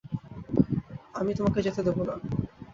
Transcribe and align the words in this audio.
আমি 1.15 1.31
তোমাকে 1.33 1.59
যেতে 1.61 1.81
দেব 1.83 1.97
না। 2.01 2.15